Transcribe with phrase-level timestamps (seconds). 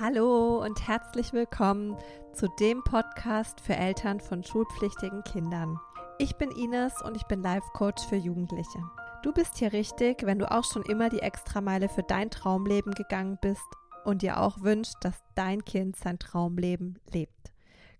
[0.00, 1.96] Hallo und herzlich willkommen
[2.32, 5.78] zu dem Podcast für Eltern von schulpflichtigen Kindern.
[6.18, 8.82] Ich bin Ines und ich bin Life Coach für Jugendliche.
[9.22, 13.38] Du bist hier richtig, wenn du auch schon immer die Extrameile für dein Traumleben gegangen
[13.40, 13.62] bist
[14.04, 17.52] und dir auch wünscht, dass dein Kind sein Traumleben lebt.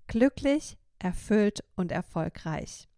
[0.09, 2.89] Glücklich, erfüllt und erfolgreich.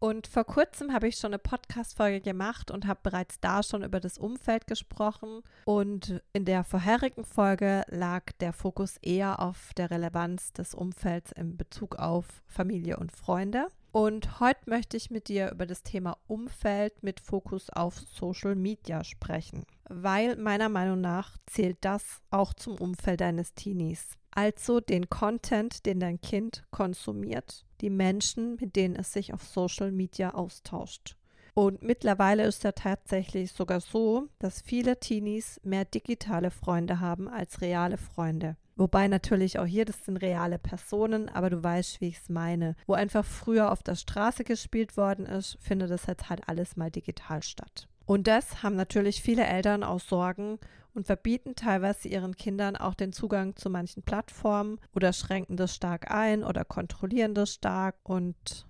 [0.00, 3.98] Und vor kurzem habe ich schon eine Podcast-Folge gemacht und habe bereits da schon über
[3.98, 5.42] das Umfeld gesprochen.
[5.64, 11.56] Und in der vorherigen Folge lag der Fokus eher auf der Relevanz des Umfelds in
[11.56, 13.66] Bezug auf Familie und Freunde.
[13.90, 19.02] Und heute möchte ich mit dir über das Thema Umfeld mit Fokus auf Social Media
[19.02, 24.18] sprechen, weil meiner Meinung nach zählt das auch zum Umfeld deines Teenies.
[24.30, 29.92] Also den Content, den dein Kind konsumiert die Menschen, mit denen es sich auf Social
[29.92, 31.16] Media austauscht.
[31.54, 37.60] Und mittlerweile ist ja tatsächlich sogar so, dass viele Teenies mehr digitale Freunde haben als
[37.60, 38.56] reale Freunde.
[38.76, 42.76] Wobei natürlich auch hier, das sind reale Personen, aber du weißt, wie ich es meine.
[42.86, 46.92] Wo einfach früher auf der Straße gespielt worden ist, findet es jetzt halt alles mal
[46.92, 47.88] digital statt.
[48.08, 50.58] Und das haben natürlich viele Eltern aus Sorgen
[50.94, 56.10] und verbieten teilweise ihren Kindern auch den Zugang zu manchen Plattformen oder schränken das stark
[56.10, 58.66] ein oder kontrollieren das stark und.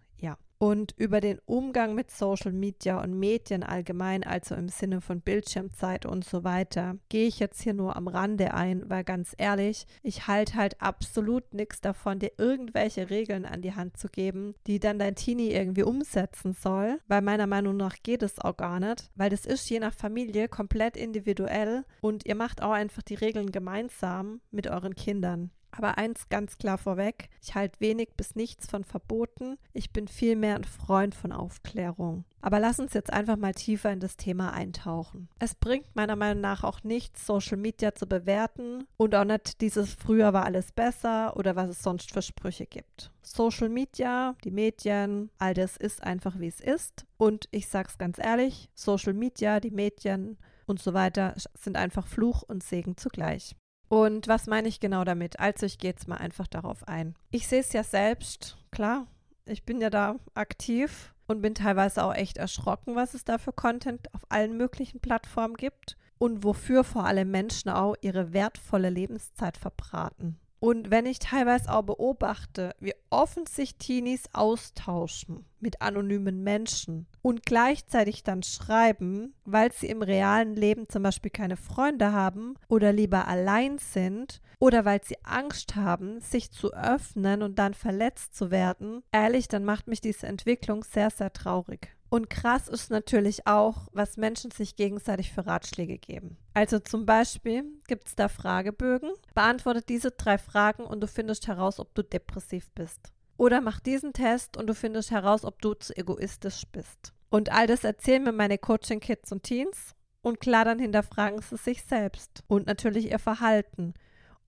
[0.59, 6.05] Und über den Umgang mit Social Media und Medien allgemein, also im Sinne von Bildschirmzeit
[6.05, 10.27] und so weiter, gehe ich jetzt hier nur am Rande ein, weil ganz ehrlich, ich
[10.27, 14.98] halte halt absolut nichts davon, dir irgendwelche Regeln an die Hand zu geben, die dann
[14.98, 19.31] dein Teenie irgendwie umsetzen soll, weil meiner Meinung nach geht es auch gar nicht, weil
[19.31, 24.41] das ist je nach Familie komplett individuell und ihr macht auch einfach die Regeln gemeinsam
[24.51, 25.53] mit euren Kindern.
[25.70, 30.56] Aber eins ganz klar vorweg, ich halte wenig bis nichts von Verboten, ich bin vielmehr
[30.56, 32.24] ein Freund von Aufklärung.
[32.41, 35.28] Aber lass uns jetzt einfach mal tiefer in das Thema eintauchen.
[35.39, 39.92] Es bringt meiner Meinung nach auch nichts, Social Media zu bewerten und auch nicht dieses
[39.94, 43.11] früher war alles besser oder was es sonst für Sprüche gibt.
[43.22, 47.06] Social Media, die Medien, all das ist einfach wie es ist.
[47.16, 52.42] Und ich sag's ganz ehrlich, Social Media, die Medien und so weiter sind einfach Fluch
[52.42, 53.57] und Segen zugleich.
[53.89, 55.41] Und was meine ich genau damit?
[55.41, 57.15] Also ich gehe jetzt mal einfach darauf ein.
[57.31, 59.07] Ich sehe es ja selbst, klar,
[59.47, 63.53] ich bin ja da aktiv und bin teilweise auch echt erschrocken, was es da für
[63.53, 69.57] Content auf allen möglichen Plattformen gibt und wofür vor allem Menschen auch ihre wertvolle Lebenszeit
[69.57, 70.39] verbraten.
[70.61, 77.45] Und wenn ich teilweise auch beobachte, wie offen sich Teenies austauschen mit anonymen Menschen und
[77.45, 83.29] gleichzeitig dann schreiben, weil sie im realen Leben zum Beispiel keine Freunde haben oder lieber
[83.29, 89.02] allein sind oder weil sie Angst haben, sich zu öffnen und dann verletzt zu werden,
[89.13, 91.98] ehrlich, dann macht mich diese Entwicklung sehr, sehr traurig.
[92.11, 96.39] Und krass ist natürlich auch, was Menschen sich gegenseitig für Ratschläge geben.
[96.55, 99.11] Also zum Beispiel gibt es da Fragebögen.
[99.35, 103.13] Beantworte diese drei Fragen und du findest heraus, ob du depressiv bist.
[103.36, 107.13] Oder mach diesen Test und du findest heraus, ob du zu egoistisch bist.
[107.30, 109.95] Und all das erzählen mir meine Coaching-Kids und Teens.
[110.23, 113.95] Und klar, dann hinterfragen sie sich selbst und natürlich ihr Verhalten.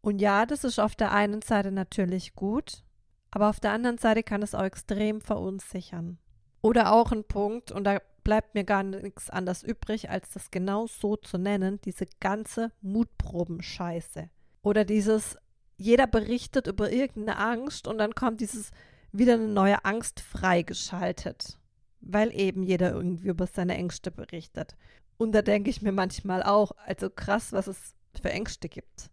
[0.00, 2.82] Und ja, das ist auf der einen Seite natürlich gut,
[3.30, 6.18] aber auf der anderen Seite kann es auch extrem verunsichern.
[6.62, 10.86] Oder auch ein Punkt, und da bleibt mir gar nichts anderes übrig, als das genau
[10.86, 14.28] so zu nennen, diese ganze Mutproben-Scheiße.
[14.62, 15.38] Oder dieses,
[15.76, 18.70] jeder berichtet über irgendeine Angst und dann kommt dieses
[19.12, 21.58] wieder eine neue Angst freigeschaltet.
[22.02, 24.76] Weil eben jeder irgendwie über seine Ängste berichtet.
[25.18, 29.10] Und da denke ich mir manchmal auch, also krass, was es für Ängste gibt.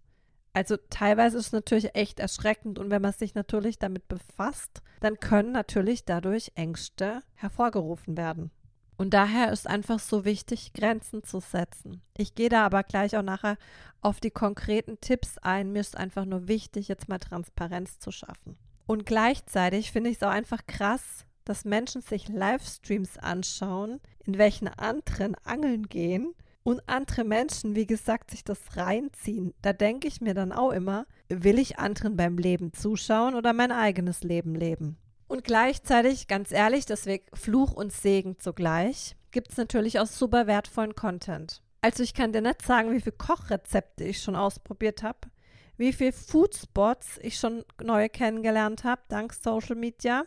[0.54, 5.20] Also teilweise ist es natürlich echt erschreckend und wenn man sich natürlich damit befasst, dann
[5.20, 8.52] können natürlich dadurch Ängste hervorgerufen werden.
[8.98, 12.02] Und daher ist einfach so wichtig, Grenzen zu setzen.
[12.18, 13.58] Ich gehe da aber gleich auch nachher
[14.02, 15.72] auf die konkreten Tipps ein.
[15.72, 18.58] Mir ist einfach nur wichtig, jetzt mal Transparenz zu schaffen.
[18.88, 24.68] Und gleichzeitig finde ich es auch einfach krass, dass Menschen sich Livestreams anschauen, in welchen
[24.68, 26.34] anderen angeln gehen
[26.68, 31.06] und andere Menschen, wie gesagt, sich das reinziehen, da denke ich mir dann auch immer,
[31.30, 34.98] will ich anderen beim Leben zuschauen oder mein eigenes Leben leben?
[35.30, 40.94] Und gleichzeitig, ganz ehrlich, deswegen Fluch und Segen zugleich, gibt es natürlich auch super wertvollen
[40.94, 41.62] Content.
[41.80, 45.20] Also ich kann dir nicht sagen, wie viele Kochrezepte ich schon ausprobiert habe,
[45.78, 50.26] wie viele Foodspots ich schon neue kennengelernt habe, dank Social Media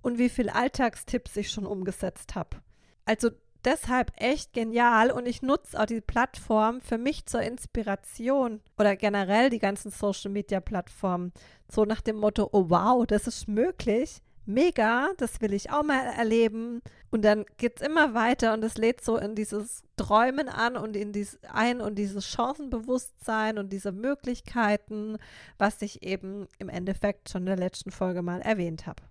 [0.00, 2.62] und wie viele Alltagstipps ich schon umgesetzt habe.
[3.04, 3.28] Also
[3.66, 9.50] deshalb echt genial und ich nutze auch die Plattform für mich zur Inspiration oder generell
[9.50, 11.32] die ganzen Social Media Plattformen.
[11.70, 14.22] So nach dem Motto, oh wow, das ist möglich.
[14.46, 16.80] mega, das will ich auch mal erleben.
[17.10, 20.96] Und dann geht es immer weiter und es lädt so in dieses Träumen an und
[20.96, 25.18] in dies ein und dieses Chancenbewusstsein und diese Möglichkeiten,
[25.58, 29.02] was ich eben im Endeffekt schon in der letzten Folge mal erwähnt habe.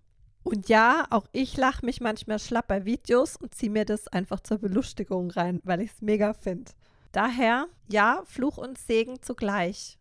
[0.45, 4.39] Und ja, auch ich lache mich manchmal schlapp bei Videos und ziehe mir das einfach
[4.42, 6.71] zur Belustigung rein, weil ich es mega finde.
[7.12, 9.97] Daher, ja, Fluch und Segen zugleich.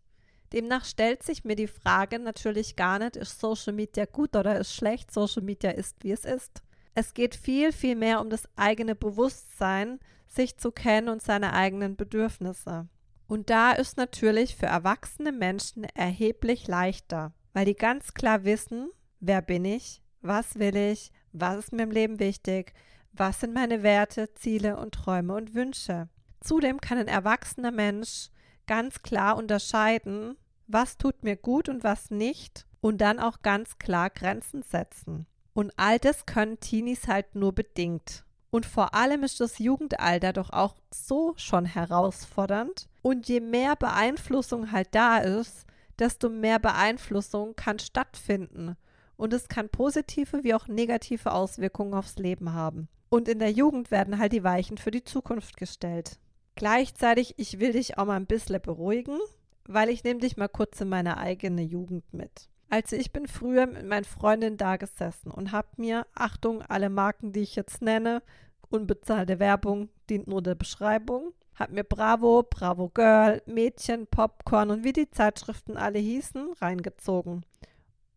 [0.53, 4.75] Demnach stellt sich mir die Frage natürlich gar nicht, ist Social Media gut oder ist
[4.75, 5.11] schlecht?
[5.11, 6.61] Social Media ist, wie es ist.
[6.93, 11.95] Es geht viel, viel mehr um das eigene Bewusstsein, sich zu kennen und seine eigenen
[11.95, 12.87] Bedürfnisse.
[13.25, 19.41] Und da ist natürlich für erwachsene Menschen erheblich leichter, weil die ganz klar wissen, wer
[19.41, 22.73] bin ich, was will ich, was ist mir im Leben wichtig,
[23.13, 26.09] was sind meine Werte, Ziele und Träume und Wünsche.
[26.41, 28.29] Zudem kann ein erwachsener Mensch
[28.67, 30.37] ganz klar unterscheiden,
[30.67, 35.25] was tut mir gut und was nicht und dann auch ganz klar Grenzen setzen.
[35.53, 38.25] Und all das können Teenies halt nur bedingt.
[38.51, 42.87] Und vor allem ist das Jugendalter doch auch so schon herausfordernd.
[43.01, 45.65] Und je mehr Beeinflussung halt da ist,
[45.99, 48.75] desto mehr Beeinflussung kann stattfinden.
[49.17, 52.87] Und es kann positive wie auch negative Auswirkungen aufs Leben haben.
[53.09, 56.19] Und in der Jugend werden halt die Weichen für die Zukunft gestellt.
[56.55, 59.19] Gleichzeitig, ich will dich auch mal ein bisschen beruhigen
[59.67, 62.49] weil ich nehme dich mal kurz in meine eigene Jugend mit.
[62.69, 67.31] Also ich bin früher mit meinen Freundinnen da gesessen und habe mir, Achtung, alle Marken,
[67.31, 68.21] die ich jetzt nenne,
[68.69, 74.93] unbezahlte Werbung dient nur der Beschreibung, habe mir Bravo, Bravo Girl, Mädchen, Popcorn und wie
[74.93, 77.45] die Zeitschriften alle hießen, reingezogen.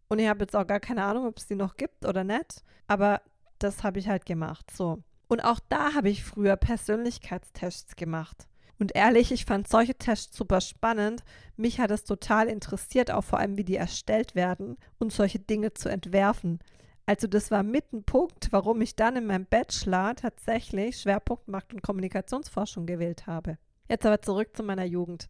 [0.09, 2.63] Und ich habe jetzt auch gar keine Ahnung, ob es die noch gibt oder nicht,
[2.87, 3.21] aber
[3.59, 5.03] das habe ich halt gemacht, so.
[5.29, 8.49] Und auch da habe ich früher Persönlichkeitstests gemacht.
[8.79, 11.25] Und ehrlich, ich fand solche Tests super spannend.
[11.57, 15.75] Mich hat es total interessiert, auch vor allem, wie die erstellt werden und solche Dinge
[15.75, 16.61] zu entwerfen.
[17.05, 21.75] Also das war mit ein Punkt, warum ich dann in meinem Bachelor tatsächlich Schwerpunkt Markt-
[21.75, 23.59] und Kommunikationsforschung gewählt habe.
[23.89, 25.29] Jetzt aber zurück zu meiner Jugend.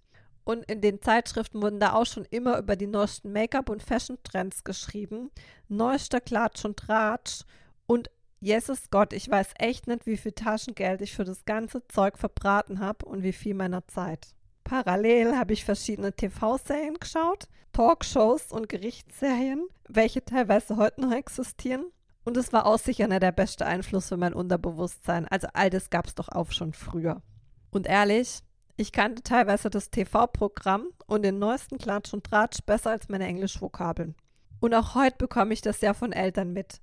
[0.49, 4.65] Und in den Zeitschriften wurden da auch schon immer über die neuesten Make-up- und Fashion-Trends
[4.65, 5.31] geschrieben.
[5.69, 7.43] Neuester Klatsch und Tratsch.
[7.87, 8.09] Und
[8.41, 12.81] Jesus Gott, ich weiß echt nicht, wie viel Taschengeld ich für das ganze Zeug verbraten
[12.81, 14.29] habe und wie viel meiner Zeit.
[14.65, 21.85] Parallel habe ich verschiedene TV-Serien geschaut, Talkshows und Gerichtsserien, welche teilweise heute noch existieren.
[22.25, 25.29] Und es war auch sicher nicht der beste Einfluss für mein Unterbewusstsein.
[25.29, 27.21] Also all das gab es doch auch schon früher.
[27.71, 28.41] Und ehrlich,
[28.79, 34.15] ich kannte teilweise das TV-Programm und den neuesten Klatsch und Tratsch besser als meine Englischvokabeln.
[34.61, 36.81] Und auch heute bekomme ich das ja von Eltern mit.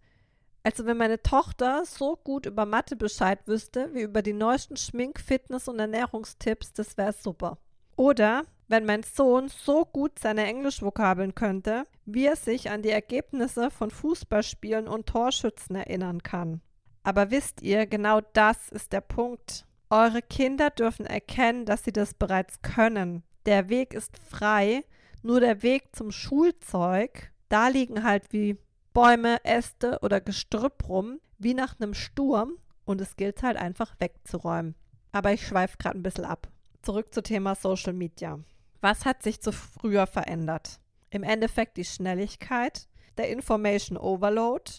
[0.61, 5.21] Also wenn meine Tochter so gut über Mathe Bescheid wüsste, wie über die neuesten Schmink-,
[5.21, 7.59] Fitness- und Ernährungstipps, das wäre super.
[7.95, 13.71] Oder wenn mein Sohn so gut seine Englischvokabeln könnte, wie er sich an die Ergebnisse
[13.71, 16.59] von Fußballspielen und Torschützen erinnern kann.
[17.03, 19.65] Aber wisst ihr, genau das ist der Punkt.
[19.89, 23.23] Eure Kinder dürfen erkennen, dass sie das bereits können.
[23.45, 24.83] Der Weg ist frei,
[25.21, 28.57] nur der Weg zum Schulzeug, da liegen halt wie
[28.93, 34.75] Bäume, Äste oder Gestrüpp rum, wie nach einem Sturm und es gilt halt einfach wegzuräumen.
[35.11, 36.47] Aber ich schweife gerade ein bisschen ab.
[36.81, 38.39] Zurück zum Thema Social Media.
[38.81, 40.79] Was hat sich zu früher verändert?
[41.09, 44.71] Im Endeffekt die Schnelligkeit, der Information Overload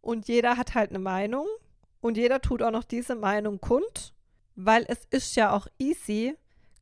[0.00, 1.46] und jeder hat halt eine Meinung
[2.00, 4.13] und jeder tut auch noch diese Meinung kund,
[4.54, 6.36] weil es ist ja auch easy,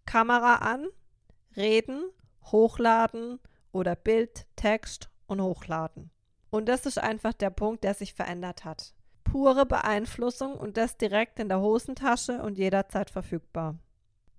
[0.06, 0.88] Kamera an,
[1.56, 2.04] reden,
[2.44, 3.38] hochladen
[3.72, 6.11] oder Bild, Text und hochladen.
[6.50, 8.94] Und das ist einfach der Punkt, der sich verändert hat.
[9.25, 13.78] Pure Beeinflussung und das direkt in der Hosentasche und jederzeit verfügbar.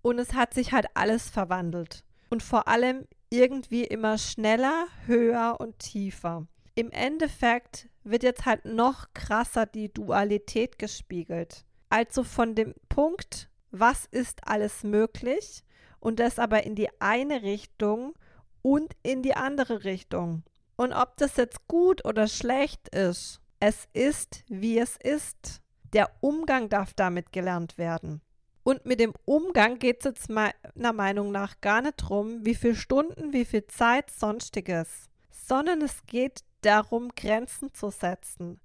[0.03, 2.03] Und es hat sich halt alles verwandelt.
[2.29, 6.45] Und vor allem irgendwie immer schneller, höher und tiefer.
[6.75, 11.65] Im Endeffekt wird jetzt halt noch krasser die Dualität gespiegelt.
[11.93, 15.63] Also von dem Punkt, was ist alles möglich
[15.99, 18.15] und das aber in die eine Richtung
[18.63, 20.41] und in die andere Richtung.
[20.75, 25.61] Und ob das jetzt gut oder schlecht ist, es ist, wie es ist.
[25.93, 28.21] Der Umgang darf damit gelernt werden.
[28.63, 32.73] Und mit dem Umgang geht es jetzt meiner Meinung nach gar nicht darum, wie viele
[32.73, 38.59] Stunden, wie viel Zeit, sonstiges, sondern es geht darum, Grenzen zu setzen.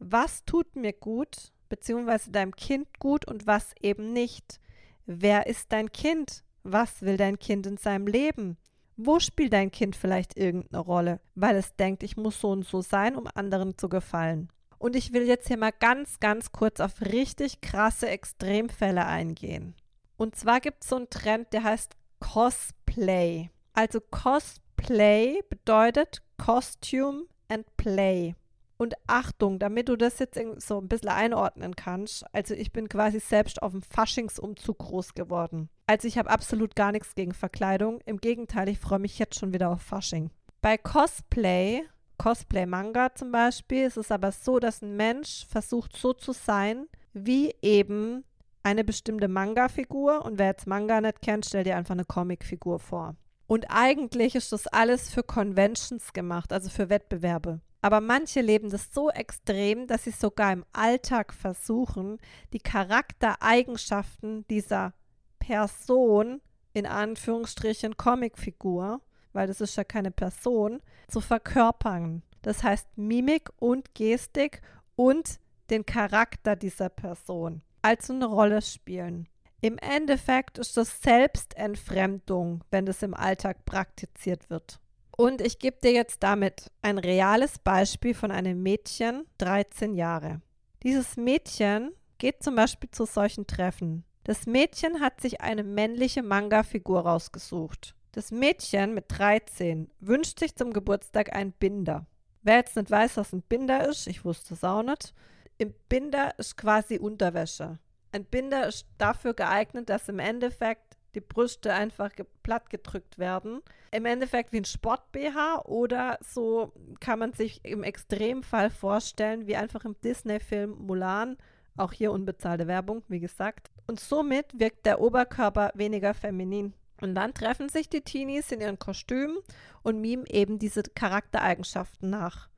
[0.00, 4.60] Was tut mir gut, beziehungsweise deinem Kind gut und was eben nicht?
[5.06, 6.44] Wer ist dein Kind?
[6.64, 8.58] Was will dein Kind in seinem Leben?
[8.98, 12.82] Wo spielt dein Kind vielleicht irgendeine Rolle, weil es denkt, ich muss so und so
[12.82, 14.50] sein, um anderen zu gefallen?
[14.76, 19.74] Und ich will jetzt hier mal ganz, ganz kurz auf richtig krasse Extremfälle eingehen.
[20.18, 23.48] Und zwar gibt es so einen Trend, der heißt Cosplay.
[23.72, 28.34] Also Cosplay bedeutet Costume and Play.
[28.82, 32.24] Und Achtung, damit du das jetzt so ein bisschen einordnen kannst.
[32.32, 35.68] Also ich bin quasi selbst auf dem Faschingsumzug groß geworden.
[35.86, 38.00] Also ich habe absolut gar nichts gegen Verkleidung.
[38.06, 40.30] Im Gegenteil, ich freue mich jetzt schon wieder auf Fasching.
[40.62, 41.82] Bei Cosplay,
[42.18, 47.54] Cosplay-Manga zum Beispiel, ist es aber so, dass ein Mensch versucht so zu sein, wie
[47.62, 48.24] eben
[48.64, 50.24] eine bestimmte Manga-Figur.
[50.24, 53.14] Und wer jetzt Manga nicht kennt, stell dir einfach eine Comic-Figur vor.
[53.46, 57.60] Und eigentlich ist das alles für Conventions gemacht, also für Wettbewerbe.
[57.82, 62.18] Aber manche leben das so extrem, dass sie sogar im Alltag versuchen,
[62.52, 64.94] die Charaktereigenschaften dieser
[65.40, 66.40] Person,
[66.72, 69.00] in Anführungsstrichen Comicfigur,
[69.32, 72.22] weil das ist ja keine Person, zu verkörpern.
[72.42, 74.62] Das heißt Mimik und Gestik
[74.94, 79.28] und den Charakter dieser Person, also eine Rolle spielen.
[79.60, 84.80] Im Endeffekt ist das Selbstentfremdung, wenn das im Alltag praktiziert wird.
[85.22, 90.40] Und ich gebe dir jetzt damit ein reales Beispiel von einem Mädchen, 13 Jahre.
[90.82, 94.02] Dieses Mädchen geht zum Beispiel zu solchen Treffen.
[94.24, 97.94] Das Mädchen hat sich eine männliche Manga-Figur rausgesucht.
[98.10, 102.04] Das Mädchen mit 13 wünscht sich zum Geburtstag einen Binder.
[102.42, 105.14] Wer jetzt nicht weiß, was ein Binder ist, ich wusste es auch nicht.
[105.56, 107.78] Im Binder ist quasi Unterwäsche.
[108.10, 112.10] Ein Binder ist dafür geeignet, dass im Endeffekt die Brüste einfach
[112.42, 113.62] platt gedrückt werden.
[113.90, 119.84] Im Endeffekt wie ein Sport-BH oder so kann man sich im Extremfall vorstellen, wie einfach
[119.84, 121.36] im Disney-Film Mulan.
[121.76, 123.70] Auch hier unbezahlte Werbung, wie gesagt.
[123.86, 126.74] Und somit wirkt der Oberkörper weniger feminin.
[127.00, 129.38] Und dann treffen sich die Teenies in ihren Kostümen
[129.82, 132.48] und mimen eben diese Charaktereigenschaften nach.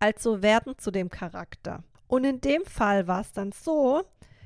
[0.00, 1.84] Also werden zu dem Charakter.
[2.08, 4.02] Und in dem Fall war es dann so,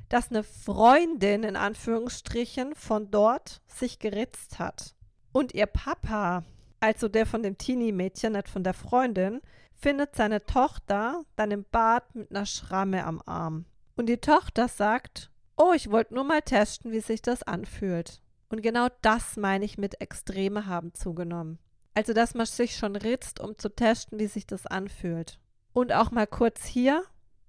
[0.08, 4.94] dass eine Freundin in Anführungsstrichen von dort sich geritzt hat.
[5.32, 6.44] Und ihr Papa,
[6.80, 9.40] also der von dem Teenie-Mädchen, nicht von der Freundin,
[9.74, 13.66] findet seine Tochter dann im Bad mit einer Schramme am Arm.
[13.96, 18.20] Und die Tochter sagt, oh, ich wollte nur mal testen, wie sich das anfühlt.
[18.48, 21.58] Und genau das meine ich mit Extreme haben zugenommen.
[21.94, 25.38] Also, dass man sich schon ritzt, um zu testen, wie sich das anfühlt.
[25.72, 27.02] Und auch mal kurz hier,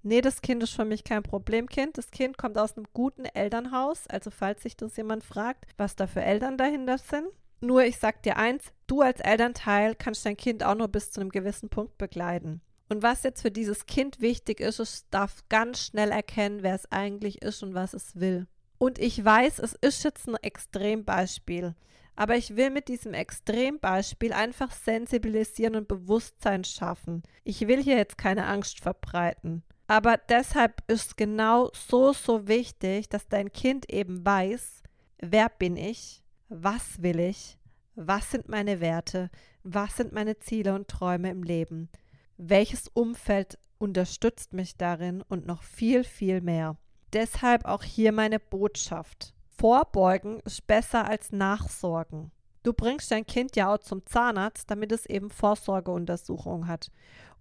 [0.07, 1.97] Nee, das Kind ist für mich kein Problemkind.
[1.97, 4.07] Das Kind kommt aus einem guten Elternhaus.
[4.07, 7.27] Also falls sich das jemand fragt, was da für Eltern dahinter sind.
[7.59, 11.19] Nur ich sag dir eins, du als Elternteil kannst dein Kind auch nur bis zu
[11.19, 12.61] einem gewissen Punkt begleiten.
[12.87, 16.89] Und was jetzt für dieses Kind wichtig ist, es darf ganz schnell erkennen, wer es
[16.89, 18.47] eigentlich ist und was es will.
[18.77, 21.75] Und ich weiß, es ist jetzt ein Extrembeispiel.
[22.15, 27.23] Aber ich will mit diesem Extrembeispiel einfach sensibilisieren und Bewusstsein schaffen.
[27.43, 29.63] Ich will hier jetzt keine Angst verbreiten.
[29.87, 34.83] Aber deshalb ist genau so, so wichtig, dass dein Kind eben weiß,
[35.19, 37.57] wer bin ich, was will ich,
[37.95, 39.29] was sind meine Werte,
[39.63, 41.89] was sind meine Ziele und Träume im Leben,
[42.37, 46.77] welches Umfeld unterstützt mich darin und noch viel, viel mehr.
[47.13, 49.33] Deshalb auch hier meine Botschaft.
[49.57, 52.31] Vorbeugen ist besser als Nachsorgen.
[52.67, 56.91] Du bringst dein Kind ja auch zum Zahnarzt, damit es eben Vorsorgeuntersuchungen hat.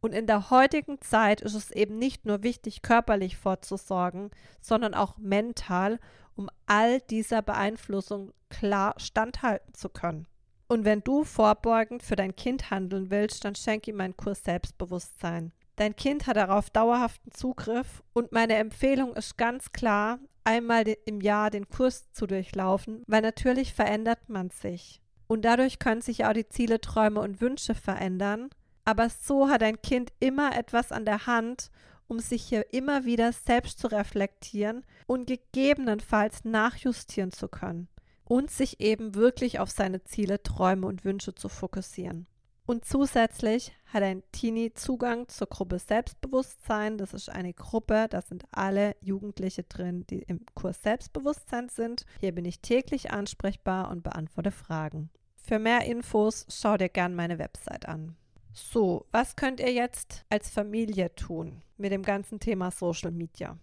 [0.00, 4.30] Und in der heutigen Zeit ist es eben nicht nur wichtig, körperlich vorzusorgen,
[4.60, 5.98] sondern auch mental,
[6.36, 10.28] um all dieser Beeinflussung klar standhalten zu können.
[10.68, 15.50] Und wenn du vorbeugend für dein Kind handeln willst, dann schenk ihm einen Kurs Selbstbewusstsein.
[15.74, 21.50] Dein Kind hat darauf dauerhaften Zugriff und meine Empfehlung ist ganz klar, einmal im Jahr
[21.50, 25.02] den Kurs zu durchlaufen, weil natürlich verändert man sich.
[25.26, 28.50] Und dadurch können sich auch die Ziele, Träume und Wünsche verändern
[28.86, 31.70] aber so hat ein Kind immer etwas an der Hand,
[32.06, 37.88] um sich hier immer wieder selbst zu reflektieren und gegebenenfalls nachjustieren zu können
[38.24, 42.28] und sich eben wirklich auf seine Ziele, Träume und Wünsche zu fokussieren.
[42.66, 46.98] Und zusätzlich hat ein Teenie Zugang zur Gruppe Selbstbewusstsein.
[46.98, 52.04] Das ist eine Gruppe, da sind alle Jugendliche drin, die im Kurs Selbstbewusstsein sind.
[52.18, 55.10] Hier bin ich täglich ansprechbar und beantworte Fragen.
[55.36, 58.16] Für mehr Infos schau dir gern meine Website an.
[58.52, 63.58] So, was könnt ihr jetzt als Familie tun mit dem ganzen Thema Social Media?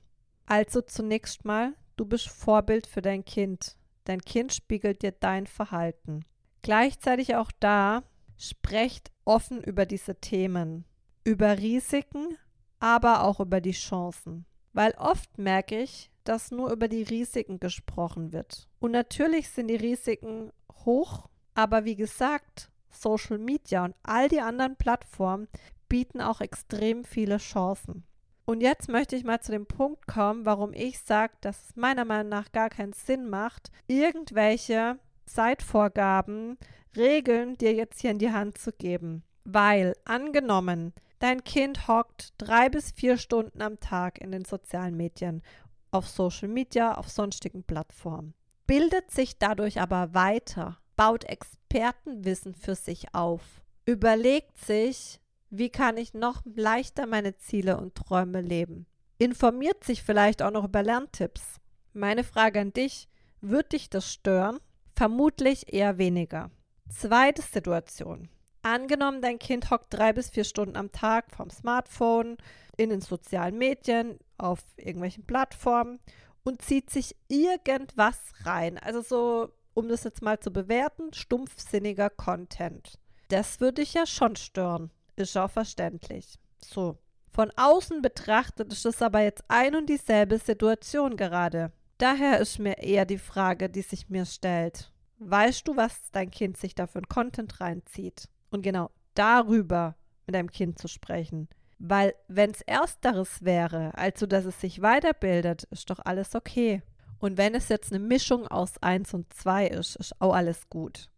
[0.45, 3.75] Also zunächst mal, du bist Vorbild für dein Kind.
[4.05, 6.23] Dein Kind spiegelt dir dein Verhalten.
[6.61, 8.03] Gleichzeitig auch da,
[8.37, 10.85] sprecht offen über diese Themen,
[11.23, 12.37] über Risiken,
[12.79, 14.45] aber auch über die Chancen.
[14.73, 18.67] Weil oft merke ich, dass nur über die Risiken gesprochen wird.
[18.79, 20.51] Und natürlich sind die Risiken
[20.85, 25.47] hoch, aber wie gesagt, Social Media und all die anderen Plattformen
[25.89, 28.03] bieten auch extrem viele Chancen.
[28.45, 32.03] Und jetzt möchte ich mal zu dem Punkt kommen, warum ich sage, dass es meiner
[32.03, 36.57] Meinung nach gar keinen Sinn macht, irgendwelche Zeitvorgaben,
[36.95, 39.23] Regeln dir jetzt hier in die Hand zu geben.
[39.45, 45.41] Weil angenommen, Dein Kind hockt drei bis vier Stunden am Tag in den sozialen Medien,
[45.89, 48.33] auf Social Media, auf sonstigen Plattformen,
[48.67, 53.41] bildet sich dadurch aber weiter, baut Expertenwissen für sich auf,
[53.85, 58.85] überlegt sich, wie kann ich noch leichter meine Ziele und Träume leben,
[59.17, 61.61] informiert sich vielleicht auch noch über Lerntipps.
[61.93, 63.07] Meine Frage an dich,
[63.39, 64.59] wird dich das stören?
[64.95, 66.51] Vermutlich eher weniger.
[66.89, 68.29] Zweite Situation.
[68.61, 72.37] Angenommen, dein Kind hockt drei bis vier Stunden am Tag vom Smartphone,
[72.77, 75.99] in den sozialen Medien, auf irgendwelchen Plattformen
[76.43, 78.77] und zieht sich irgendwas rein.
[78.77, 82.99] Also so, um das jetzt mal zu bewerten, stumpfsinniger Content.
[83.29, 84.91] Das würde ich ja schon stören.
[85.15, 86.39] Ist auch verständlich.
[86.59, 86.97] So.
[87.31, 91.71] Von außen betrachtet ist es aber jetzt ein und dieselbe Situation gerade.
[92.03, 94.91] Daher ist mir eher die Frage, die sich mir stellt.
[95.19, 98.27] Weißt du, was dein Kind sich da für ein Content reinzieht?
[98.53, 99.95] und genau darüber
[100.25, 101.49] mit deinem Kind zu sprechen.
[101.79, 106.81] Weil wenn es ersteres wäre, also dass es sich weiterbildet, ist doch alles okay.
[107.19, 111.09] Und wenn es jetzt eine Mischung aus 1 und 2 ist, ist auch alles gut.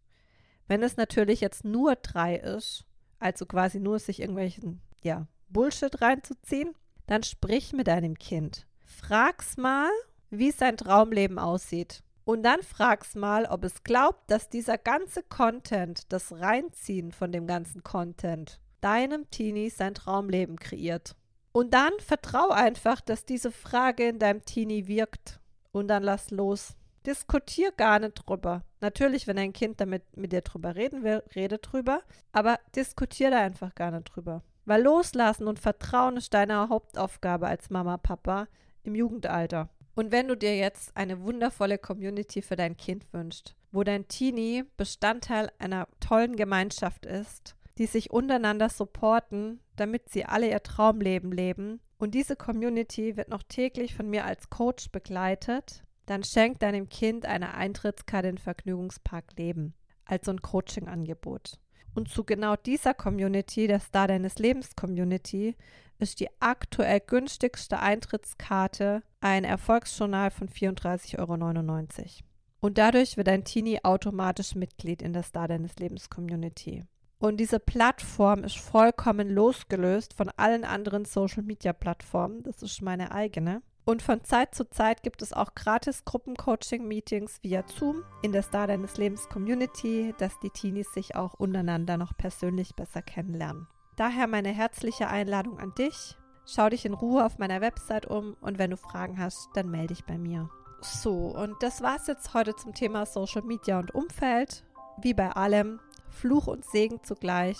[0.66, 2.84] Wenn es natürlich jetzt nur 3 ist,
[3.18, 6.74] also quasi nur sich irgendwelchen, ja, Bullshit reinzuziehen,
[7.06, 8.66] dann sprich mit deinem Kind.
[8.84, 9.90] Frag's mal,
[10.38, 12.02] wie sein Traumleben aussieht.
[12.24, 17.46] Und dann frag's mal, ob es glaubt, dass dieser ganze Content, das Reinziehen von dem
[17.46, 21.14] ganzen Content, deinem Teenie sein Traumleben kreiert.
[21.52, 25.40] Und dann vertrau einfach, dass diese Frage in deinem Teenie wirkt.
[25.72, 26.74] Und dann lass los.
[27.06, 28.62] Diskutier gar nicht drüber.
[28.80, 32.02] Natürlich, wenn dein Kind damit mit dir drüber reden will, rede drüber.
[32.32, 34.42] Aber diskutier da einfach gar nicht drüber.
[34.64, 38.48] Weil loslassen und Vertrauen ist deine Hauptaufgabe als Mama, Papa
[38.82, 39.68] im Jugendalter.
[39.96, 44.64] Und wenn du dir jetzt eine wundervolle Community für dein Kind wünschst, wo dein Teenie
[44.76, 51.80] Bestandteil einer tollen Gemeinschaft ist, die sich untereinander supporten, damit sie alle ihr Traumleben leben,
[51.98, 57.24] und diese Community wird noch täglich von mir als Coach begleitet, dann schenk deinem Kind
[57.24, 59.72] eine Eintrittskarte in Vergnügungspark Leben
[60.04, 61.58] als so ein Coaching-Angebot.
[61.96, 65.56] Und zu genau dieser Community, der Star deines Lebens Community,
[65.98, 72.26] ist die aktuell günstigste Eintrittskarte ein Erfolgsjournal von 34,99 Euro.
[72.60, 76.84] Und dadurch wird ein Teenie automatisch Mitglied in der Star deines Lebens Community.
[77.18, 82.42] Und diese Plattform ist vollkommen losgelöst von allen anderen Social Media Plattformen.
[82.42, 83.62] Das ist meine eigene.
[83.88, 88.66] Und von Zeit zu Zeit gibt es auch gratis Gruppencoaching-Meetings via Zoom in der Star
[88.66, 93.68] deines Lebens Community, dass die Teenies sich auch untereinander noch persönlich besser kennenlernen.
[93.94, 96.16] Daher meine herzliche Einladung an dich.
[96.46, 99.94] Schau dich in Ruhe auf meiner Website um und wenn du Fragen hast, dann melde
[99.94, 100.50] dich bei mir.
[100.80, 104.64] So, und das war's jetzt heute zum Thema Social Media und Umfeld.
[105.00, 107.58] Wie bei allem, Fluch und Segen zugleich.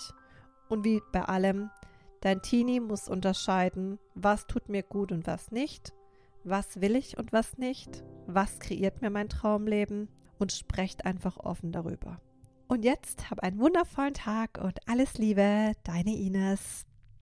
[0.67, 1.69] Und wie bei allem,
[2.19, 5.93] dein Teenie muss unterscheiden, was tut mir gut und was nicht,
[6.49, 11.71] was will ich und was nicht, was kreiert mir mein Traumleben und sprecht einfach offen
[11.71, 12.19] darüber.
[12.67, 16.85] Und jetzt hab einen wundervollen Tag und alles Liebe, deine Ines.